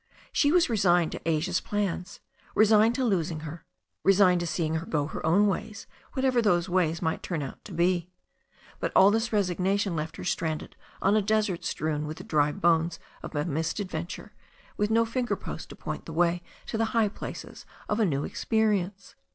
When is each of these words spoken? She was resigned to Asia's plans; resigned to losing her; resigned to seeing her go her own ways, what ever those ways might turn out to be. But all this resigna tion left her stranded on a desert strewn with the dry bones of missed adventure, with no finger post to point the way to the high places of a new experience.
She 0.31 0.51
was 0.51 0.67
resigned 0.67 1.11
to 1.11 1.21
Asia's 1.29 1.61
plans; 1.61 2.21
resigned 2.55 2.95
to 2.95 3.05
losing 3.05 3.41
her; 3.41 3.65
resigned 4.03 4.39
to 4.39 4.47
seeing 4.47 4.73
her 4.77 4.85
go 4.87 5.05
her 5.05 5.23
own 5.23 5.45
ways, 5.45 5.85
what 6.13 6.25
ever 6.25 6.41
those 6.41 6.67
ways 6.67 7.03
might 7.03 7.21
turn 7.21 7.43
out 7.43 7.63
to 7.65 7.71
be. 7.71 8.09
But 8.79 8.91
all 8.95 9.11
this 9.11 9.29
resigna 9.29 9.79
tion 9.79 9.95
left 9.95 10.17
her 10.17 10.23
stranded 10.23 10.75
on 11.03 11.15
a 11.15 11.21
desert 11.21 11.63
strewn 11.63 12.07
with 12.07 12.17
the 12.17 12.23
dry 12.23 12.51
bones 12.51 12.97
of 13.21 13.35
missed 13.47 13.79
adventure, 13.79 14.33
with 14.75 14.89
no 14.89 15.05
finger 15.05 15.35
post 15.35 15.69
to 15.69 15.75
point 15.75 16.05
the 16.05 16.13
way 16.13 16.41
to 16.65 16.79
the 16.79 16.85
high 16.97 17.07
places 17.09 17.67
of 17.87 17.99
a 17.99 18.03
new 18.05 18.23
experience. 18.23 19.13